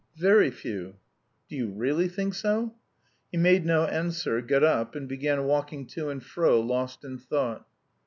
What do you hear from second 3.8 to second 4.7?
answer, got